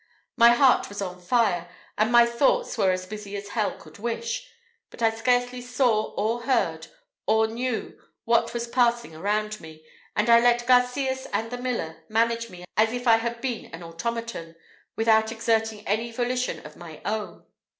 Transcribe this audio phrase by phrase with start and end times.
[0.35, 4.49] My heart was on fire, and my thoughts were as busy as hell could wish;
[4.89, 6.87] but I scarcely saw, or heard,
[7.27, 9.85] or knew what was passing around me;
[10.15, 13.83] and I let Garcias and the miller manage me as if I had been an
[13.83, 14.55] automaton,
[14.95, 17.45] without exerting any volition of my own.